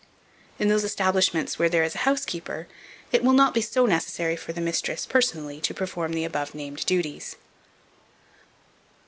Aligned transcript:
In 0.57 0.67
those 0.67 0.83
establishments 0.83 1.59
where 1.59 1.69
there 1.69 1.83
is 1.83 1.93
a 1.93 1.99
housekeeper, 2.09 2.67
it 3.11 3.23
will 3.23 3.33
not 3.33 3.53
be 3.53 3.61
so 3.61 3.85
necessary 3.85 4.35
for 4.35 4.51
the 4.51 4.59
mistress, 4.59 5.05
personally, 5.05 5.61
to 5.61 5.75
perform 5.75 6.13
the 6.13 6.25
above 6.25 6.55
named 6.55 6.83
duties. 6.87 7.35